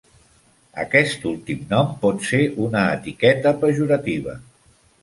[0.83, 4.41] Aquest últim nom pot ser una etiqueta pejorativa.